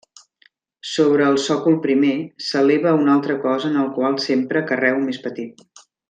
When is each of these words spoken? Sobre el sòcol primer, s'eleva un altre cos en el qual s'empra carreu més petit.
Sobre 0.91 1.25
el 1.33 1.37
sòcol 1.43 1.75
primer, 1.83 2.15
s'eleva 2.47 2.93
un 3.03 3.11
altre 3.19 3.35
cos 3.47 3.67
en 3.73 3.77
el 3.85 3.91
qual 4.01 4.17
s'empra 4.27 4.65
carreu 4.73 4.99
més 5.07 5.21
petit. 5.29 5.63